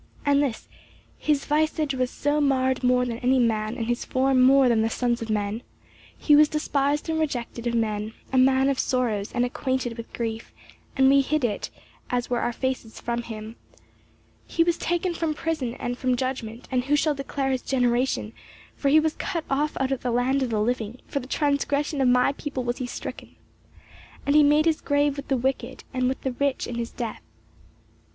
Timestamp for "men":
5.29-5.61, 7.75-8.15